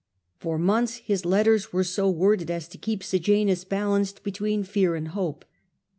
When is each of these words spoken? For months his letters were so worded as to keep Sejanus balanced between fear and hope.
For 0.39 0.57
months 0.57 0.95
his 0.95 1.25
letters 1.25 1.71
were 1.71 1.83
so 1.83 2.09
worded 2.09 2.49
as 2.49 2.67
to 2.69 2.79
keep 2.79 3.03
Sejanus 3.03 3.63
balanced 3.63 4.23
between 4.23 4.63
fear 4.63 4.95
and 4.95 5.09
hope. 5.09 5.45